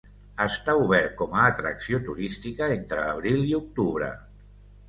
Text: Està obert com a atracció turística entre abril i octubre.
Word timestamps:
Està 0.45 0.73
obert 0.85 1.13
com 1.19 1.35
a 1.41 1.43
atracció 1.51 1.99
turística 2.09 2.73
entre 2.79 3.07
abril 3.13 3.47
i 3.51 3.55
octubre. 3.63 4.09